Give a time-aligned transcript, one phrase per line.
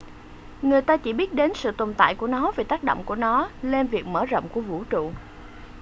[0.61, 3.49] người ta chỉ biết đến sự tồn tại của nó vì tác động của nó
[3.61, 5.11] lên việc mở rộng của vũ trụ